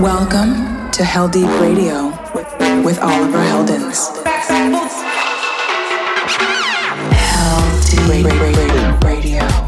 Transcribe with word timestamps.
Welcome 0.00 0.90
to 0.90 1.02
Heldeep 1.02 1.58
Radio 1.58 2.08
with 2.84 2.98
Oliver 2.98 3.38
Heldens. 3.38 4.12
Heldeep 7.14 9.02
Radio. 9.02 9.65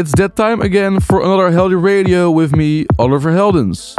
It's 0.00 0.12
that 0.12 0.34
time 0.34 0.62
again 0.62 0.98
for 0.98 1.20
another 1.20 1.50
Heldeep 1.50 1.82
Radio 1.82 2.30
with 2.30 2.56
me, 2.56 2.86
Oliver 2.98 3.32
Heldens. 3.32 3.94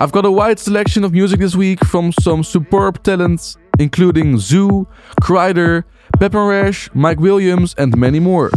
I've 0.00 0.10
got 0.10 0.24
a 0.24 0.30
wide 0.30 0.58
selection 0.58 1.04
of 1.04 1.12
music 1.12 1.38
this 1.38 1.54
week 1.54 1.84
from 1.84 2.12
some 2.12 2.44
superb 2.44 3.02
talents, 3.02 3.58
including 3.78 4.38
Zoo, 4.38 4.88
Kryder, 5.20 5.84
Pep 6.18 6.32
& 6.32 6.34
Rash, 6.34 6.88
Mike 6.94 7.20
Williams, 7.20 7.74
and 7.76 7.94
many 7.94 8.20
more. 8.20 8.50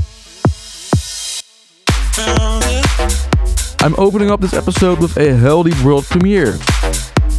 I'm 3.81 3.95
opening 3.97 4.31
up 4.31 4.39
this 4.39 4.53
episode 4.53 5.01
with 5.01 5.17
a 5.17 5.27
Heldeep 5.35 5.83
World 5.83 6.05
premiere. 6.05 6.57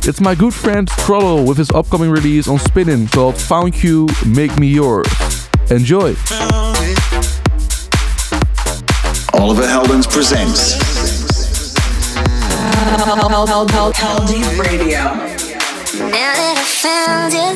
It's 0.05 0.21
my 0.21 0.34
good 0.34 0.53
friend 0.53 0.87
Trollo 0.89 1.49
with 1.49 1.57
his 1.57 1.71
upcoming 1.71 2.11
release 2.11 2.49
on 2.49 2.59
Spinnin' 2.59 3.07
called 3.07 3.41
Found 3.41 3.83
You, 3.83 4.09
Make 4.27 4.59
Me 4.59 4.67
Yours. 4.67 5.09
Enjoy! 5.71 6.15
Oliver 9.39 9.67
Heldens 9.67 10.06
presents 10.06 10.77
Radio. 14.59 15.03
Now 16.11 16.33
that 16.41 16.56
I 16.59 16.65
found 16.84 17.33
you, 17.33 17.53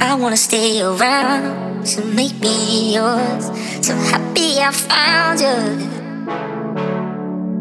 I 0.00 0.14
wanna 0.14 0.36
stay 0.36 0.80
around. 0.80 1.86
So 1.86 2.04
make 2.04 2.40
me 2.40 2.94
yours. 2.94 3.50
So 3.82 3.94
happy 3.94 4.58
I 4.58 4.70
found 4.72 5.40
you. 5.40 5.56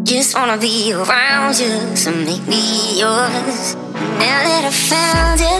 Just 0.03 0.36
wanna 0.36 0.58
be 0.58 0.94
around 0.94 1.59
you. 1.59 1.95
So 1.95 2.11
make 2.11 2.47
me 2.47 2.99
yours. 2.99 3.75
Now 4.19 4.44
that 4.47 4.64
I 4.66 4.71
found 4.71 5.39
you, 5.42 5.58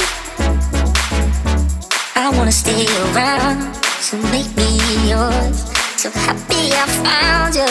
I 2.16 2.30
wanna 2.38 2.52
stay 2.52 2.88
around. 3.12 3.76
So 4.00 4.18
make 4.32 4.56
me 4.56 4.80
yours. 5.10 5.77
So 5.98 6.12
happy 6.12 6.74
I 6.74 6.86
found 7.02 7.56
you. 7.56 7.66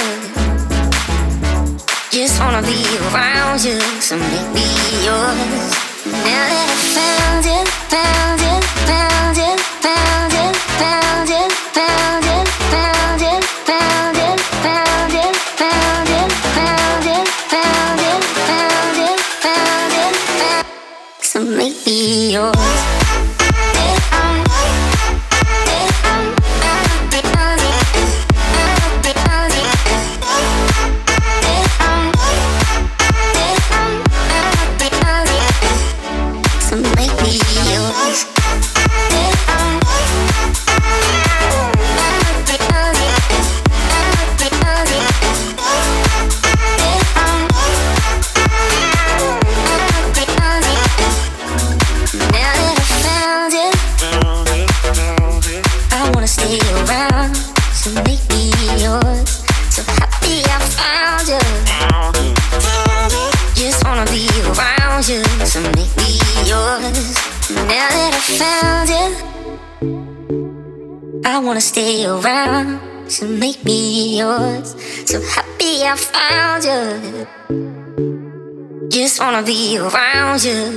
Just 2.10 2.41
wanna 2.41 2.60
be 2.62 2.83
around 3.14 3.62
you, 3.62 3.78
so 4.00 4.16
make 4.18 4.52
me 4.52 4.66
yours. 5.05 5.45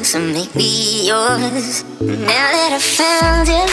So 0.09 0.19
make 0.19 0.55
me 0.55 1.05
yours. 1.07 1.83
Now 2.01 2.49
that 2.49 2.73
I 2.73 2.79
found 2.79 3.47
you, 3.47 3.68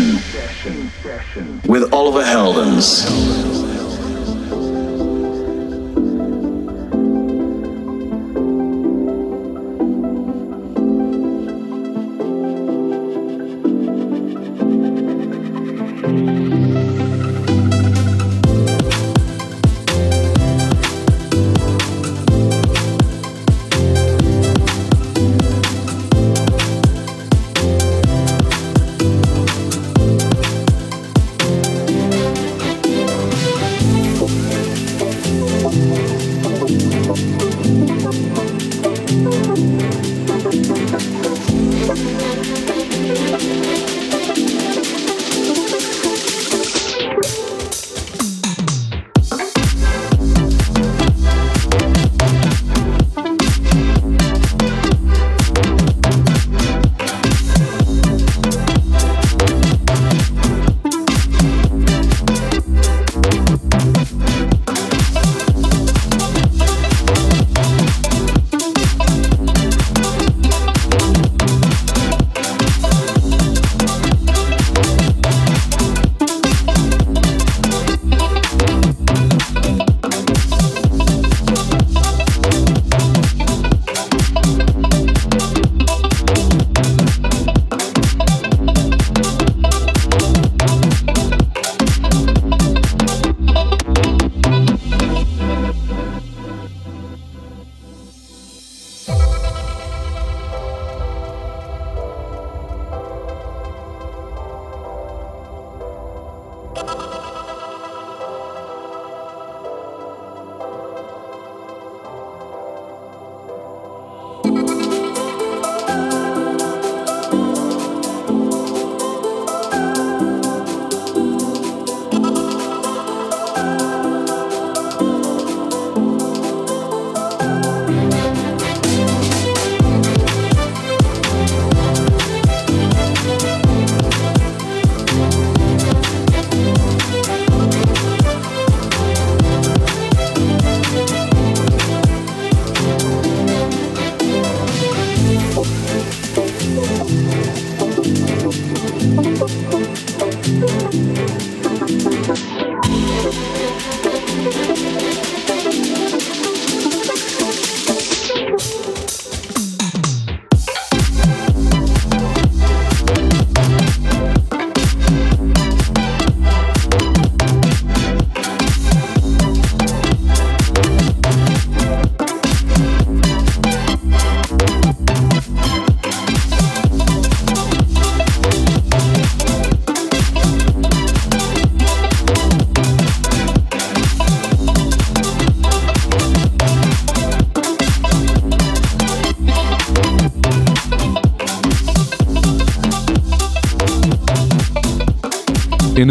session 0.00 1.60
with 1.66 1.92
Oliver 1.92 2.22
Heldens. 2.22 3.49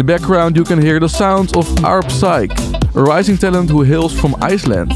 the 0.00 0.18
background, 0.18 0.56
you 0.56 0.64
can 0.64 0.80
hear 0.80 0.98
the 0.98 1.08
sounds 1.08 1.52
of 1.54 1.84
Arp 1.84 2.10
Psyche, 2.10 2.54
a 2.94 3.02
rising 3.02 3.36
talent 3.36 3.68
who 3.68 3.82
hails 3.82 4.18
from 4.18 4.34
Iceland. 4.40 4.92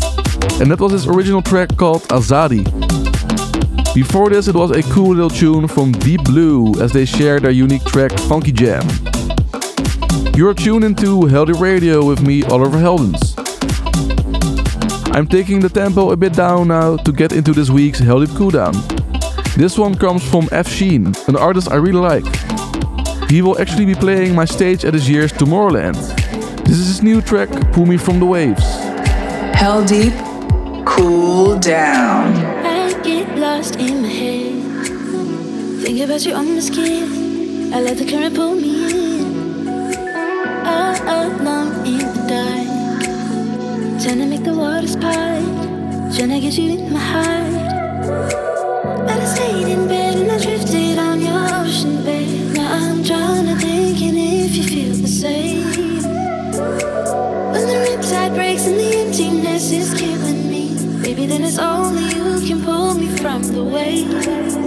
And 0.59 0.71
that 0.71 0.81
was 0.81 0.93
his 0.93 1.07
original 1.07 1.43
track 1.43 1.77
called 1.77 2.01
Azadi. 2.05 2.65
Before 3.95 4.31
this, 4.31 4.49
it 4.49 4.55
was 4.55 4.71
a 4.71 4.83
cool 4.95 5.15
little 5.15 5.29
tune 5.29 5.69
from 5.69 5.93
Deep 5.93 6.25
Blue 6.25 6.81
as 6.81 6.91
they 6.93 7.05
shared 7.05 7.43
their 7.43 7.51
unique 7.51 7.85
track 7.85 8.19
Funky 8.21 8.51
Jam. 8.51 8.83
You're 10.35 10.55
tuned 10.55 10.85
into 10.85 11.21
Heldeep 11.29 11.61
Radio 11.61 12.03
with 12.03 12.23
me, 12.23 12.43
Oliver 12.45 12.79
Heldens. 12.79 13.35
I'm 15.15 15.27
taking 15.27 15.61
the 15.61 15.69
tempo 15.69 16.13
a 16.13 16.17
bit 16.17 16.33
down 16.33 16.69
now 16.69 16.97
to 16.97 17.13
get 17.13 17.33
into 17.33 17.53
this 17.53 17.69
week's 17.69 18.01
Heldeep 18.01 18.33
Cooldown. 18.39 18.75
This 19.55 19.77
one 19.77 19.97
comes 19.97 20.27
from 20.31 20.49
F 20.51 20.67
Sheen, 20.67 21.13
an 21.29 21.37
artist 21.37 21.71
I 21.71 21.75
really 21.75 22.01
like. 22.01 22.44
He 23.29 23.43
will 23.43 23.59
actually 23.61 23.87
be 23.87 23.95
playing 23.95 24.35
my 24.35 24.45
stage 24.45 24.85
at 24.85 24.95
his 24.95 25.09
year's 25.09 25.33
Tomorrowland. 25.33 25.97
This 26.65 26.79
is 26.79 26.87
his 26.87 27.03
new 27.03 27.21
track, 27.21 27.49
Pull 27.73 27.87
Me 27.87 27.97
From 27.97 28.19
The 28.21 28.27
Waves. 28.27 28.65
Heldeep, 29.55 30.15
Cool 30.87 31.59
Down. 31.59 32.35
I 32.65 32.93
get 33.03 33.37
lost 33.37 33.77
in 33.77 34.03
my 34.03 34.09
head. 34.09 34.55
Think 35.83 36.01
about 36.01 36.25
you 36.25 36.35
on 36.35 36.55
the 36.55 36.63
skin. 36.63 37.73
I 37.75 37.81
let 37.81 37.99
the 37.99 38.05
current 38.05 38.35
pull 38.37 38.55
me 38.55 38.91
in. 38.91 39.69
All 40.67 40.97
alone 41.03 41.87
in 41.87 41.99
the 41.99 42.25
dark. 42.29 43.03
Trying 44.03 44.19
to 44.19 44.27
make 44.27 44.45
the 44.45 44.55
water 44.55 44.99
part. 45.01 45.45
Trying 46.15 46.31
to 46.31 46.41
get 46.41 46.57
you 46.57 46.79
in 46.79 46.93
my 46.93 47.01
heart. 47.01 47.53
But 49.07 49.19
I 49.19 49.25
stayed 49.25 49.67
in 49.67 49.89
bed 49.89 50.17
and 50.17 50.31
I 50.31 50.39
drifted. 50.39 50.84
then 61.35 61.45
it's 61.45 61.59
only 61.59 62.05
you 62.15 62.47
can 62.47 62.63
pull 62.63 62.95
me 62.95 63.09
from 63.17 63.43
the 63.43 63.65
way. 63.65 64.64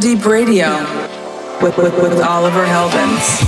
Deep 0.00 0.24
Radio 0.24 0.68
with, 1.60 1.76
with, 1.76 1.92
with 2.00 2.20
Oliver 2.22 2.64
Heldens. 2.64 3.47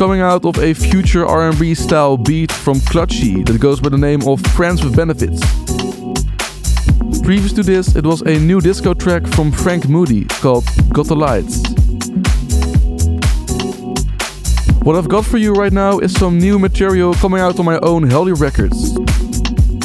Coming 0.00 0.22
out 0.22 0.46
of 0.46 0.58
a 0.60 0.72
future 0.72 1.26
R&B 1.26 1.74
style 1.74 2.16
beat 2.16 2.50
from 2.50 2.78
Clutchy 2.78 3.44
that 3.44 3.60
goes 3.60 3.80
by 3.80 3.90
the 3.90 3.98
name 3.98 4.26
of 4.26 4.40
Friends 4.56 4.82
with 4.82 4.96
Benefits. 4.96 5.42
Previous 7.20 7.52
to 7.52 7.62
this, 7.62 7.94
it 7.94 8.06
was 8.06 8.22
a 8.22 8.38
new 8.38 8.62
disco 8.62 8.94
track 8.94 9.26
from 9.26 9.52
Frank 9.52 9.90
Moody 9.90 10.24
called 10.40 10.64
Got 10.88 11.08
the 11.08 11.14
Lights. 11.14 11.60
What 14.86 14.96
I've 14.96 15.10
got 15.10 15.26
for 15.26 15.36
you 15.36 15.52
right 15.52 15.70
now 15.70 15.98
is 15.98 16.14
some 16.14 16.38
new 16.38 16.58
material 16.58 17.12
coming 17.12 17.40
out 17.40 17.58
on 17.58 17.66
my 17.66 17.78
own 17.80 18.08
Heldeep 18.08 18.40
Records. 18.40 18.94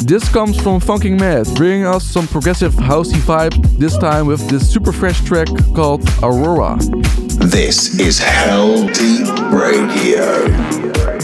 This 0.06 0.26
comes 0.30 0.58
from 0.58 0.80
Funking 0.80 1.18
Mad, 1.18 1.46
bringing 1.56 1.84
us 1.84 2.06
some 2.06 2.26
progressive 2.26 2.72
housey 2.72 3.20
vibe, 3.20 3.52
this 3.76 3.98
time 3.98 4.26
with 4.26 4.48
this 4.48 4.66
super 4.66 4.92
fresh 4.92 5.20
track 5.26 5.48
called 5.74 6.08
Aurora. 6.22 6.78
This 7.38 8.00
is 8.00 8.18
Heldeep 8.18 9.35
Radio. 9.52 11.15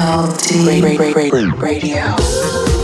MLD 0.00 1.60
Radio. 1.60 2.79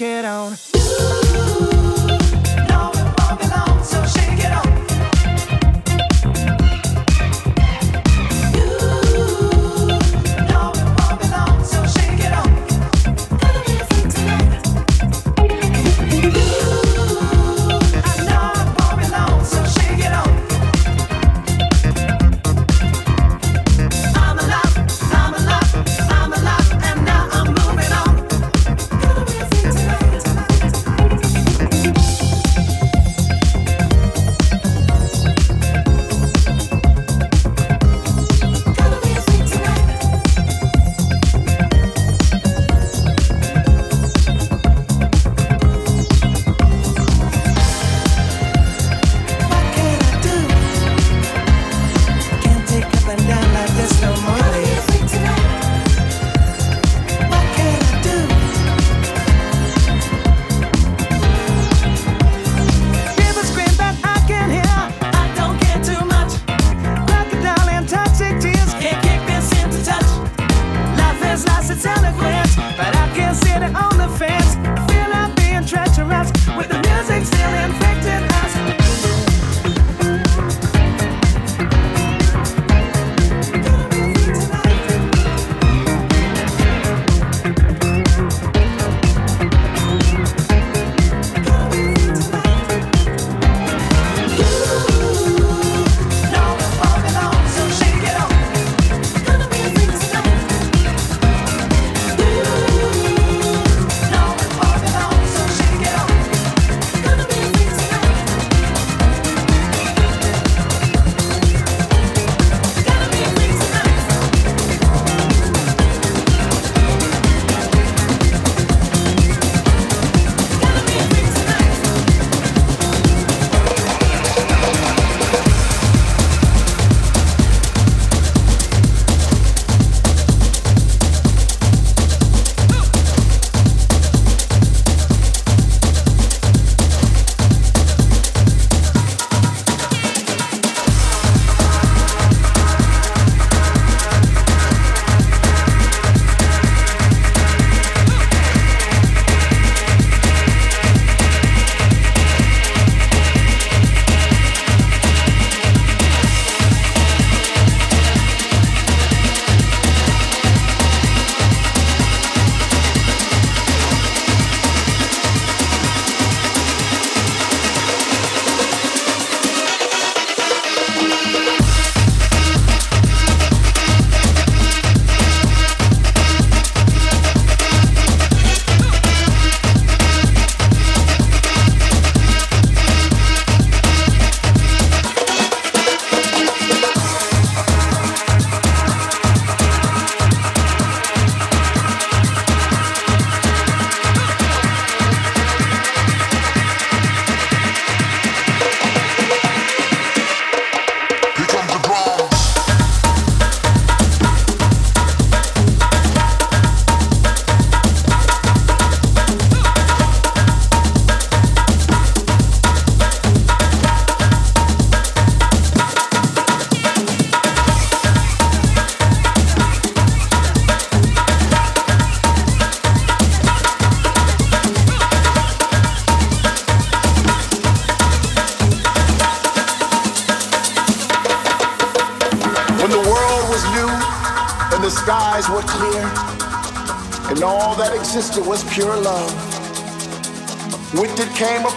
It 0.00 0.24
on. 0.24 0.61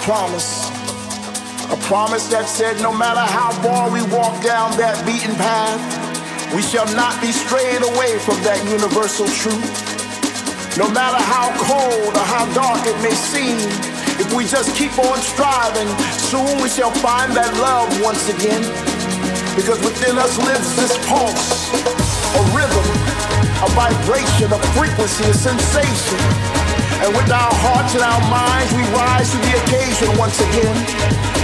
Promise, 0.05 0.69
a 1.73 1.77
promise 1.89 2.29
that 2.29 2.45
said 2.45 2.77
no 2.77 2.93
matter 2.93 3.25
how 3.25 3.49
far 3.65 3.89
we 3.89 4.05
walk 4.13 4.37
down 4.45 4.69
that 4.77 4.93
beaten 5.01 5.33
path, 5.33 5.81
we 6.53 6.61
shall 6.61 6.85
not 6.93 7.17
be 7.25 7.33
strayed 7.33 7.81
away 7.81 8.21
from 8.21 8.37
that 8.45 8.61
universal 8.69 9.25
truth. 9.33 9.65
No 10.77 10.85
matter 10.93 11.17
how 11.17 11.49
cold 11.57 12.13
or 12.13 12.27
how 12.29 12.45
dark 12.53 12.85
it 12.85 12.93
may 13.01 13.17
seem, 13.17 13.57
if 14.21 14.29
we 14.37 14.45
just 14.45 14.77
keep 14.77 14.93
on 15.01 15.17
striving, 15.25 15.89
soon 16.21 16.53
we 16.61 16.69
shall 16.69 16.93
find 17.01 17.33
that 17.33 17.49
love 17.57 17.89
once 18.05 18.29
again. 18.29 18.61
Because 19.57 19.81
within 19.81 20.21
us 20.21 20.37
lives 20.45 20.69
this 20.77 20.93
pulse, 21.09 21.73
a 21.73 22.41
rhythm, 22.53 22.87
a 23.57 23.69
vibration, 23.73 24.53
a 24.53 24.61
frequency, 24.77 25.25
a 25.25 25.33
sensation. 25.33 26.21
And 27.03 27.11
with 27.11 27.27
our 27.27 27.53
hearts 27.59 27.91
and 27.91 28.05
our 28.05 28.23
minds, 28.31 28.71
we 28.71 28.83
rise 28.95 29.27
to 29.29 29.37
the 29.37 29.54
occasion 30.05 30.19
once 30.19 30.39
again 30.39 30.75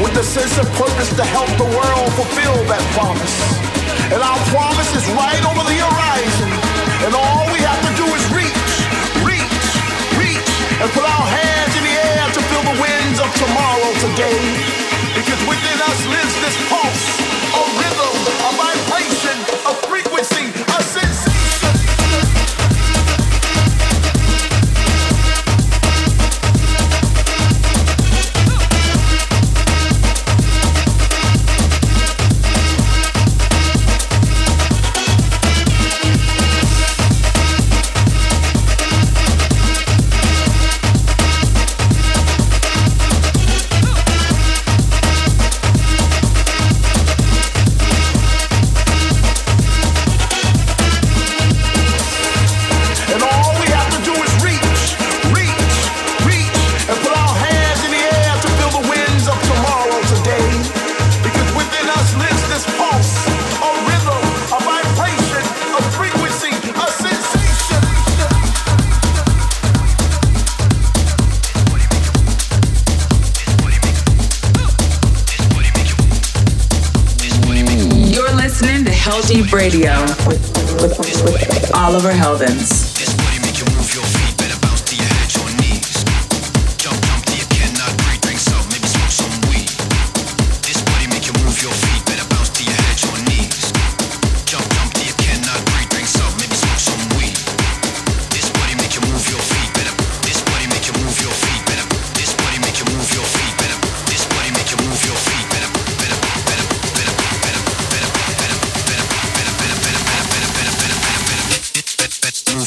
with 0.03 0.13
the 0.13 0.23
sense 0.23 0.57
of 0.57 0.65
purpose 0.73 1.09
to 1.15 1.23
help 1.23 1.49
the 1.57 1.65
world 1.65 2.09
fulfill 2.13 2.57
that 2.69 2.81
promise. 2.93 3.35
And 4.13 4.21
our 4.21 4.39
promise 4.49 4.91
is 4.95 5.05
right 5.13 5.43
over 5.45 5.63
the 5.65 5.77
horizon. 5.77 6.49
And 7.05 7.11
all 7.13 7.45
we 7.53 7.59
have 7.61 7.81
to 7.81 7.93
do 7.97 8.05
is 8.05 8.23
reach, 8.33 8.69
reach, 9.25 9.65
reach, 10.17 10.51
and 10.81 10.89
put 10.91 11.05
our 11.05 11.27
hands 11.27 11.73
in 11.77 11.83
the 11.85 11.95
air 11.95 12.25
to 12.33 12.41
feel 12.49 12.63
the 12.65 12.77
winds 12.81 13.19
of 13.21 13.29
tomorrow 13.39 13.89
today. 14.01 14.41
Because 15.15 15.41
within 15.47 15.77
us 15.85 15.99
lives 16.09 16.35
this 16.41 16.57
pulse, 16.69 17.05
a 17.55 17.61
rhythm, 17.77 18.40
Radio 79.53 79.91
with, 80.27 80.39
with, 80.81 80.97
with 80.99 81.71
Oliver 81.75 82.11
Heldens. 82.11 82.50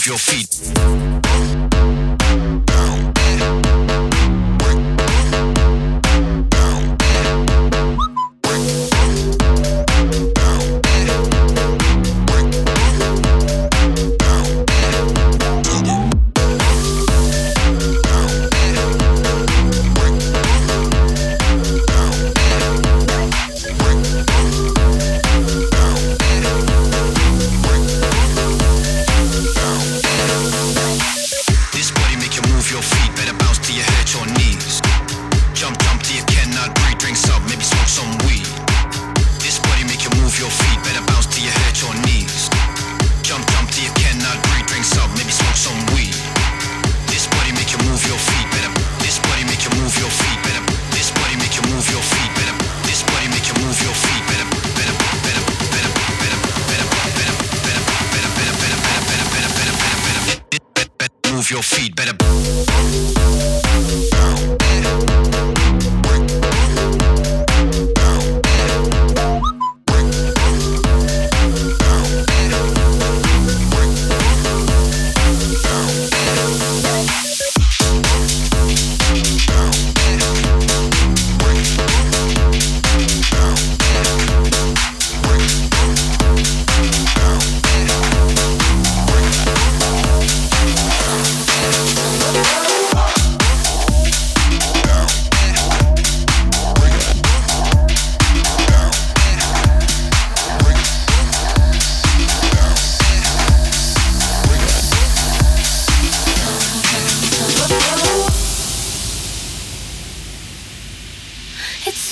Your 0.06 0.18
feet. 0.18 2.03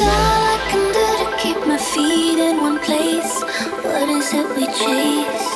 All 0.02 0.42
I 0.54 0.58
can 0.70 0.84
do 0.98 1.06
to 1.20 1.28
keep 1.42 1.66
my 1.66 1.78
feet 1.78 2.38
in 2.38 2.56
one 2.60 2.78
place. 2.80 3.42
What 3.84 4.08
is 4.08 4.32
it 4.34 4.48
we 4.56 4.66
chase 4.66 5.48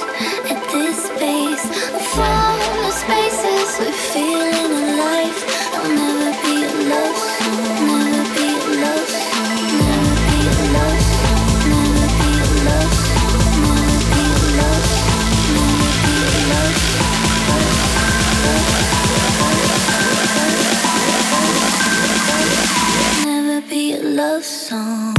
at 0.52 0.60
this 0.72 1.08
pace? 1.18 1.64
We 1.92 2.00
fall 2.14 2.58
in 2.84 2.92
spaces 2.92 3.78
we're 3.80 3.92
feeling 4.12 4.45
love 24.26 24.44
song. 24.44 25.14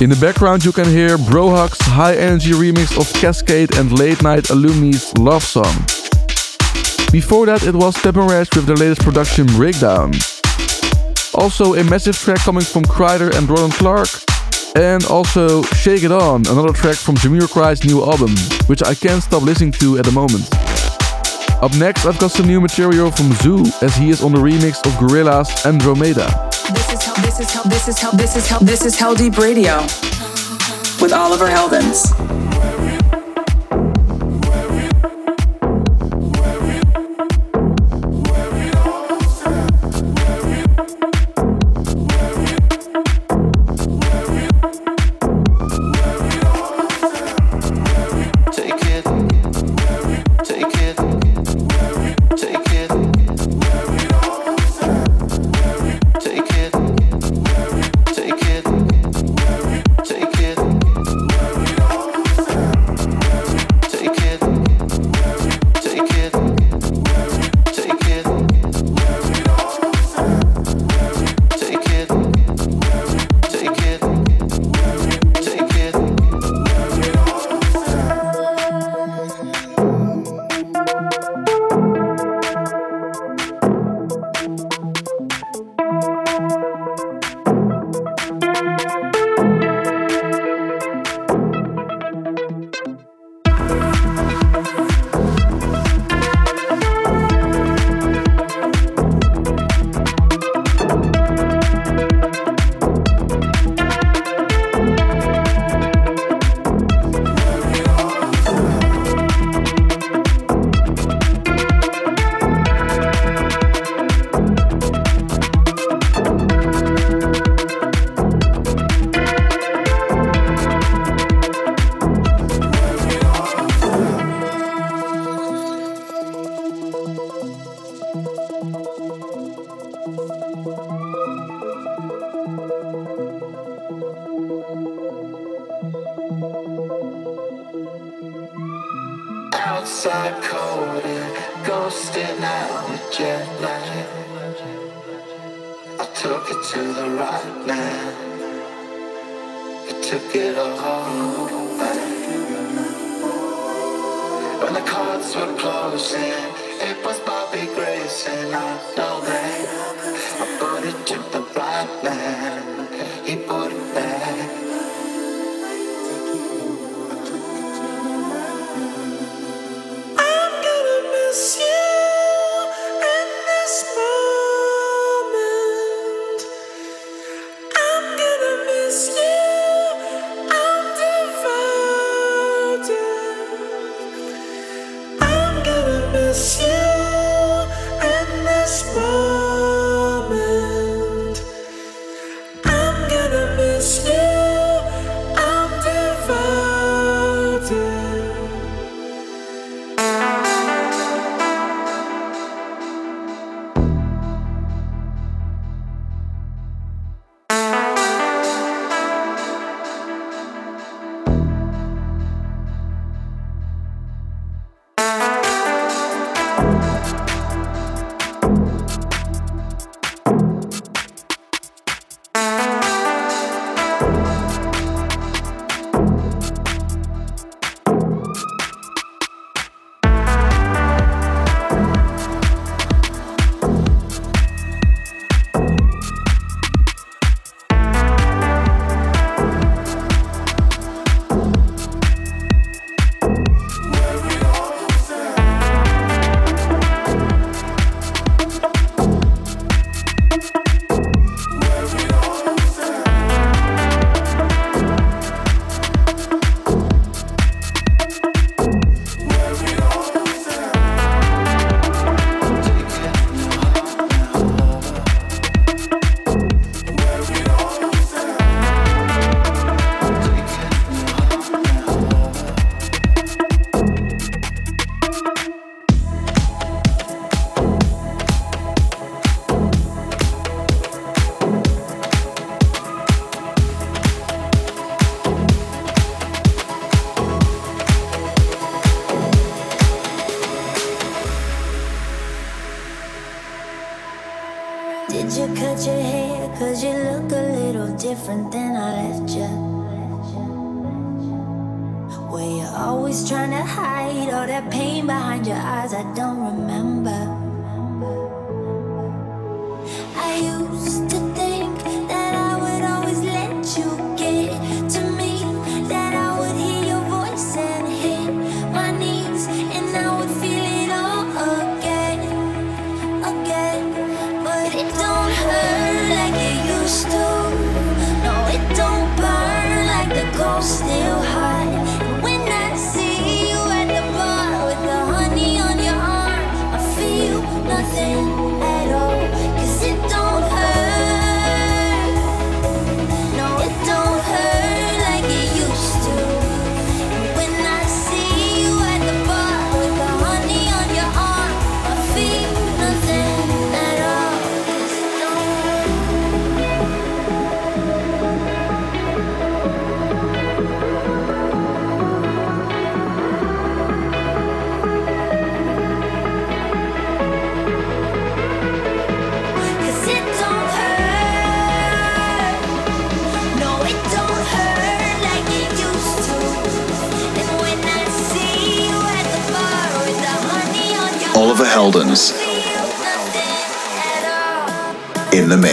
In 0.00 0.08
the 0.08 0.16
background 0.16 0.64
you 0.64 0.72
can 0.72 0.86
hear 0.86 1.18
Brohug's 1.18 1.78
high 1.82 2.16
energy 2.16 2.52
remix 2.52 2.96
of 2.96 3.06
Kaskade 3.20 3.78
and 3.78 3.92
Late 3.92 4.22
Night 4.22 4.44
Alumni's 4.44 5.12
Love 5.18 5.44
Song. 5.44 5.74
Before 7.12 7.44
that 7.44 7.64
it 7.64 7.74
was 7.74 8.02
Rash 8.02 8.48
with 8.56 8.64
their 8.64 8.76
latest 8.76 9.02
production 9.02 9.44
Breakdown. 9.48 10.14
Also 11.34 11.74
a 11.74 11.84
massive 11.84 12.16
track 12.16 12.38
coming 12.38 12.64
from 12.64 12.82
Kryder 12.84 13.36
and 13.36 13.46
Roland 13.46 13.74
Clark. 13.74 14.08
And 14.74 15.04
also 15.04 15.62
Shake 15.64 16.02
It 16.02 16.12
On, 16.12 16.46
another 16.46 16.72
track 16.72 16.96
from 16.96 17.16
Jamiroquai's 17.16 17.84
new 17.84 18.02
album, 18.02 18.34
which 18.68 18.82
I 18.82 18.94
can't 18.94 19.22
stop 19.22 19.42
listening 19.42 19.72
to 19.72 19.98
at 19.98 20.06
the 20.06 20.12
moment. 20.12 20.48
Up 21.62 21.76
next 21.76 22.06
I've 22.06 22.18
got 22.18 22.30
some 22.30 22.46
new 22.46 22.62
material 22.62 23.10
from 23.10 23.26
Zhu, 23.42 23.70
as 23.82 23.94
he 23.96 24.08
is 24.08 24.22
on 24.22 24.32
the 24.32 24.38
remix 24.38 24.78
of 24.86 24.92
Gorillaz 24.92 25.66
Andromeda. 25.66 26.49
This 27.22 27.40
is 27.40 27.52
how 27.52 27.62
this 27.64 27.88
is 27.88 27.98
how 27.98 28.10
this 28.12 28.36
is 28.36 28.48
how 28.48 28.58
this 28.60 28.84
is 28.84 28.98
how 28.98 29.14
deep 29.14 29.36
Radio 29.36 29.82
with 31.00 31.12
Oliver 31.12 31.46
Heldens. 31.46 32.49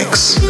Mix. 0.09 0.46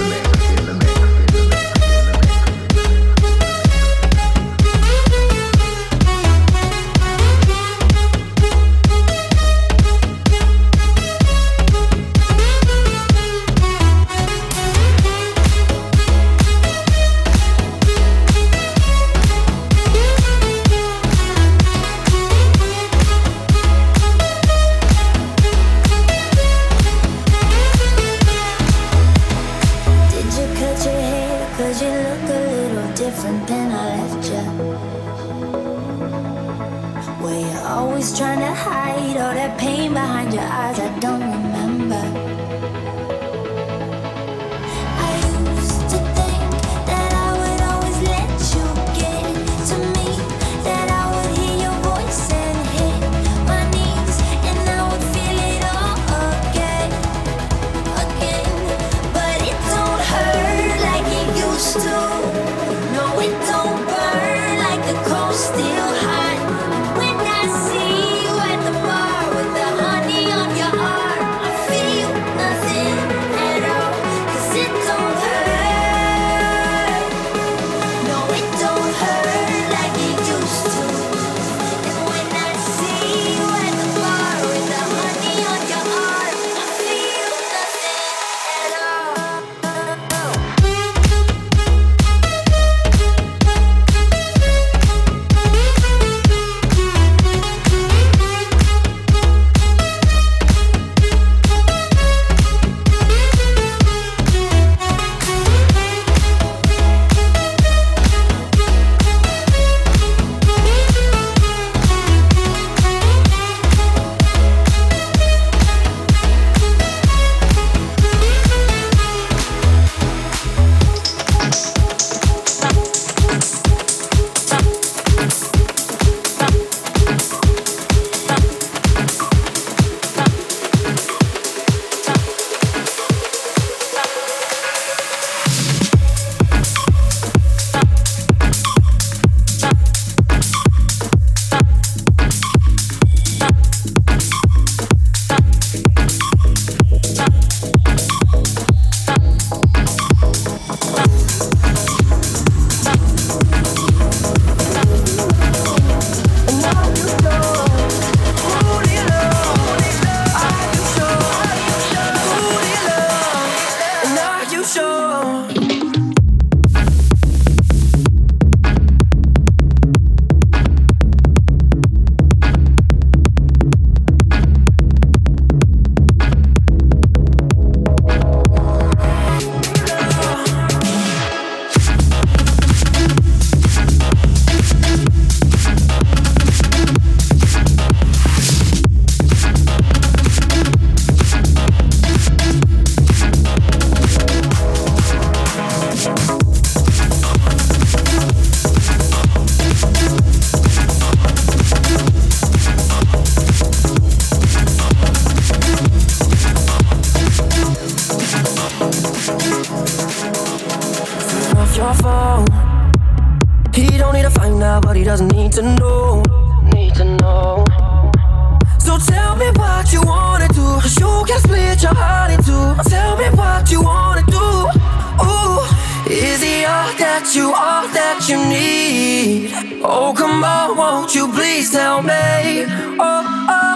Oh, 232.59 233.45
oh, 233.49 233.66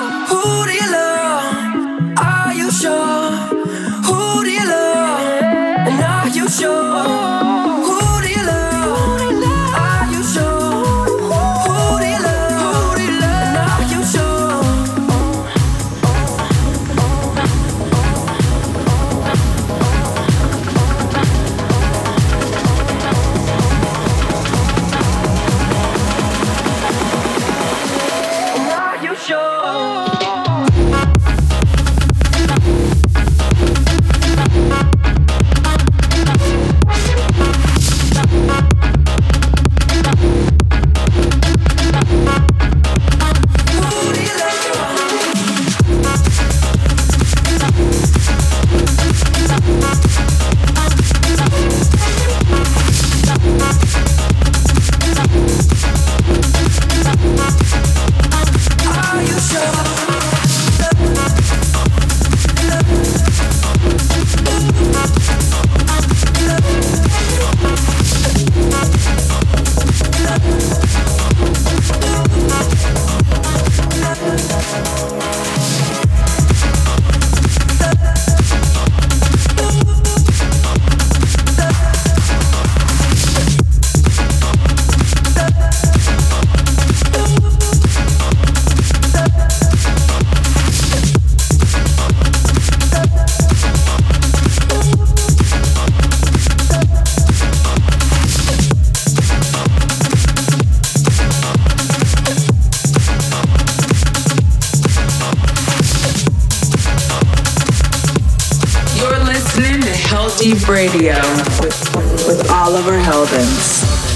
Oliver 112.71 112.97
Heldens. 112.99 114.10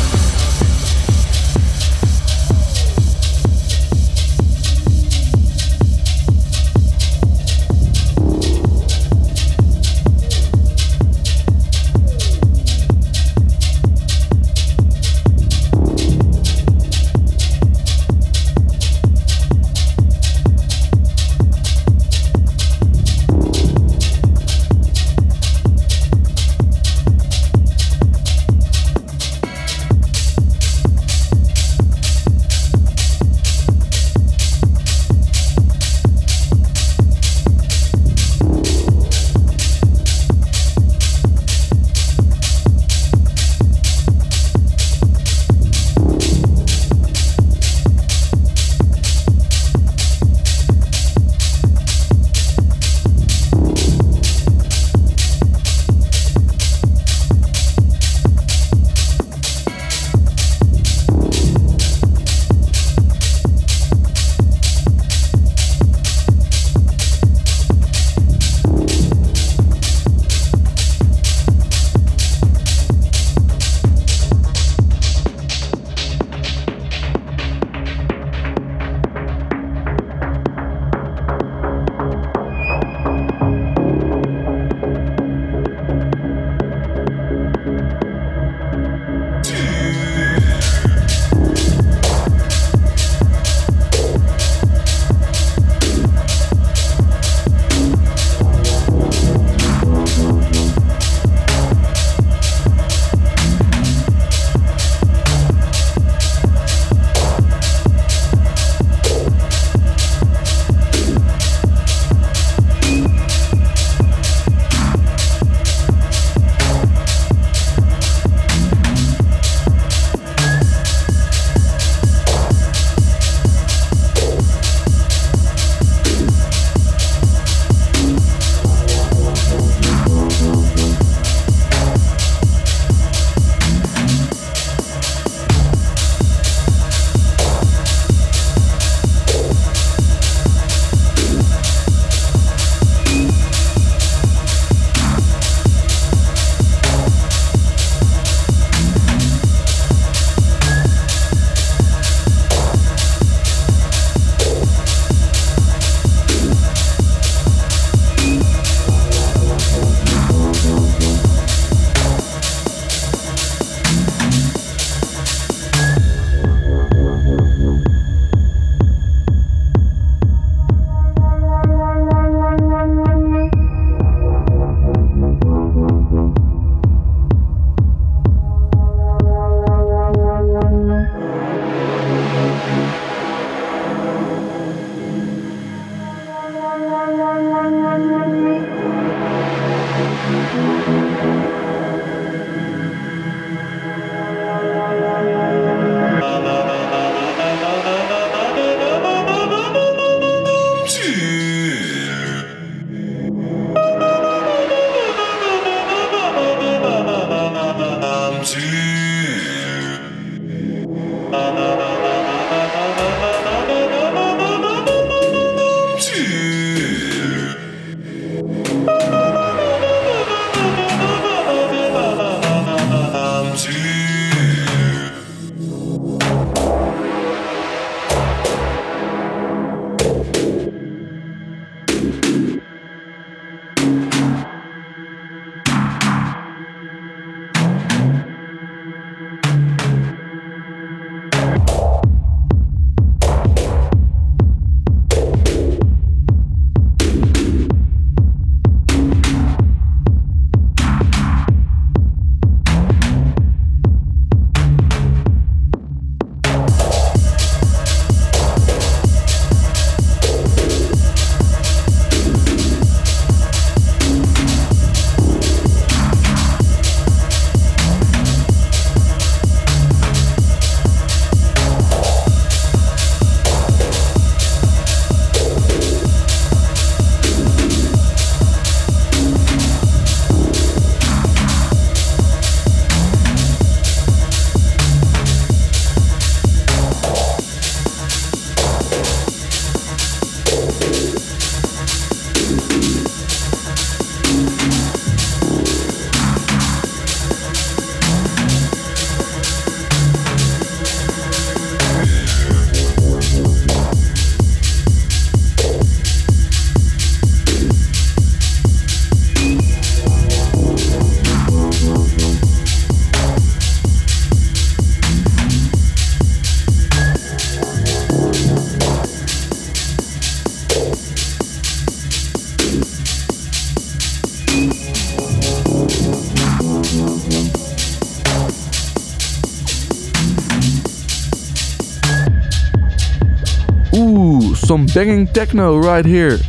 Some 334.66 334.88
banging 334.88 335.28
techno 335.28 335.78
right 335.78 336.04
here. 336.04 336.40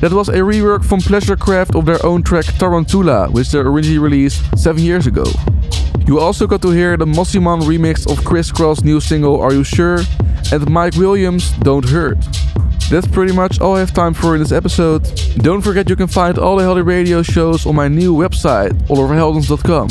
That 0.00 0.12
was 0.12 0.28
a 0.28 0.38
rework 0.38 0.84
from 0.84 0.98
Pleasurekraft 0.98 1.78
of 1.78 1.86
their 1.86 2.04
own 2.04 2.24
track 2.24 2.44
Tarantula, 2.58 3.30
which 3.30 3.52
they 3.52 3.60
originally 3.60 3.98
released 3.98 4.42
7 4.58 4.82
years 4.82 5.06
ago. 5.06 5.24
You 6.08 6.18
also 6.18 6.48
got 6.48 6.60
to 6.62 6.70
hear 6.70 6.96
the 6.96 7.06
Mosimann 7.06 7.62
remix 7.62 8.10
of 8.10 8.24
Kris 8.24 8.50
Kross' 8.50 8.82
new 8.82 8.98
single 9.00 9.40
Are 9.40 9.52
You 9.52 9.62
Sure? 9.62 10.00
and 10.50 10.68
Mike 10.68 10.96
Williams' 10.96 11.52
Don't 11.58 11.88
Hurt. 11.88 12.18
That's 12.90 13.06
pretty 13.06 13.32
much 13.32 13.60
all 13.60 13.76
I 13.76 13.80
have 13.80 13.94
time 13.94 14.12
for 14.12 14.34
in 14.34 14.40
this 14.42 14.50
episode. 14.52 15.04
Don't 15.36 15.62
forget 15.62 15.88
you 15.88 15.94
can 15.94 16.08
find 16.08 16.38
all 16.38 16.56
the 16.56 16.64
Heldeep 16.64 16.84
Radio 16.84 17.22
shows 17.22 17.64
on 17.64 17.76
my 17.76 17.86
new 17.86 18.12
website, 18.12 18.72
oliverheldens.com. 18.88 19.88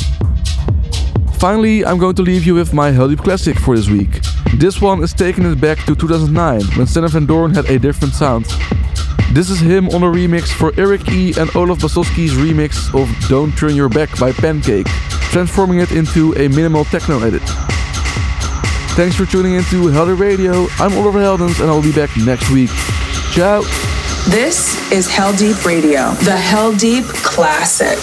Finally, 1.45 1.85
I'm 1.85 1.99
going 1.99 2.15
to 2.15 2.23
leave 2.23 2.43
you 2.43 2.55
with 2.55 2.73
my 2.73 2.89
Heldeep 2.89 3.19
Classic 3.19 3.55
for 3.55 3.75
this 3.77 3.87
week. 3.87 4.19
This 4.55 4.81
one 4.81 5.03
is 5.03 5.13
taking 5.13 5.45
it 5.45 5.61
back 5.61 5.77
to 5.85 5.95
2009, 5.95 6.63
when 6.75 6.87
Sander 6.87 7.07
Van 7.07 7.27
Doorn 7.27 7.53
had 7.53 7.69
a 7.69 7.77
different 7.77 8.15
sound. 8.15 8.45
This 9.31 9.51
is 9.51 9.59
him 9.59 9.87
on 9.89 10.01
a 10.01 10.07
remix 10.07 10.47
for 10.51 10.73
Eric 10.75 11.07
E. 11.09 11.35
and 11.37 11.55
Olav 11.55 11.77
Basoski's 11.77 12.33
remix 12.33 12.89
of 12.99 13.07
Don't 13.29 13.55
Turn 13.55 13.75
Your 13.75 13.89
Back 13.89 14.17
by 14.19 14.31
Pancake, 14.31 14.87
transforming 15.29 15.81
it 15.81 15.91
into 15.91 16.33
a 16.33 16.47
minimal 16.47 16.83
techno 16.85 17.19
edit. 17.19 17.43
Thanks 18.97 19.15
for 19.15 19.27
tuning 19.27 19.53
into 19.53 19.83
Heldeep 19.91 20.17
Radio. 20.17 20.65
I'm 20.79 20.97
Oliver 20.97 21.19
Heldens 21.19 21.59
and 21.61 21.69
I'll 21.69 21.79
be 21.79 21.93
back 21.93 22.09
next 22.17 22.49
week. 22.49 22.71
Ciao! 23.33 23.61
This 24.29 24.91
is 24.91 25.07
Heldeep 25.07 25.63
Radio, 25.63 26.09
the 26.23 26.31
Heldeep 26.31 27.03
Classic. 27.23 27.99